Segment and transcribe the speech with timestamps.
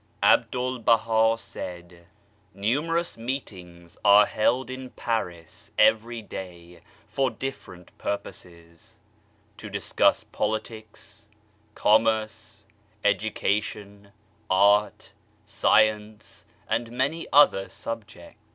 [0.23, 2.07] A BDUL BAHA said:
[2.55, 8.97] Numerous meetings are held in Paris every day for different purposes,
[9.57, 11.27] to discuss Politics,
[11.75, 12.63] Commerce,
[13.03, 14.11] Education,
[14.49, 15.11] Art,
[15.45, 18.39] Science and many other subjects.